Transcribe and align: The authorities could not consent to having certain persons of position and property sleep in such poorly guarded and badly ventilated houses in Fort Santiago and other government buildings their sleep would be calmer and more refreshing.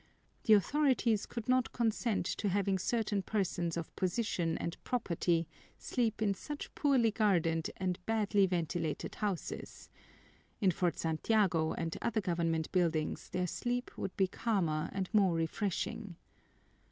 The 0.45 0.53
authorities 0.53 1.27
could 1.27 1.47
not 1.47 1.73
consent 1.73 2.25
to 2.25 2.49
having 2.49 2.79
certain 2.79 3.21
persons 3.21 3.77
of 3.77 3.95
position 3.95 4.57
and 4.57 4.83
property 4.83 5.47
sleep 5.77 6.23
in 6.23 6.33
such 6.33 6.73
poorly 6.73 7.11
guarded 7.11 7.69
and 7.77 8.03
badly 8.07 8.47
ventilated 8.47 9.13
houses 9.13 9.91
in 10.59 10.71
Fort 10.71 10.97
Santiago 10.97 11.73
and 11.73 11.95
other 12.01 12.19
government 12.19 12.71
buildings 12.71 13.29
their 13.29 13.45
sleep 13.45 13.95
would 13.95 14.17
be 14.17 14.25
calmer 14.25 14.89
and 14.91 15.07
more 15.13 15.35
refreshing. 15.35 16.15